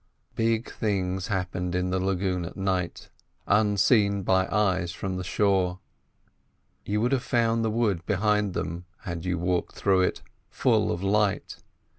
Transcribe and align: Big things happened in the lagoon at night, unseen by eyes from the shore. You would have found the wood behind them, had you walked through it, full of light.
Big 0.35 0.67
things 0.71 1.27
happened 1.27 1.75
in 1.75 1.91
the 1.91 1.99
lagoon 1.99 2.43
at 2.43 2.57
night, 2.57 3.09
unseen 3.45 4.23
by 4.23 4.47
eyes 4.47 4.91
from 4.91 5.15
the 5.15 5.23
shore. 5.23 5.77
You 6.83 7.01
would 7.01 7.11
have 7.11 7.21
found 7.21 7.63
the 7.63 7.69
wood 7.69 8.03
behind 8.07 8.55
them, 8.55 8.85
had 9.01 9.25
you 9.25 9.37
walked 9.37 9.75
through 9.75 10.01
it, 10.01 10.23
full 10.49 10.91
of 10.91 11.03
light. 11.03 11.57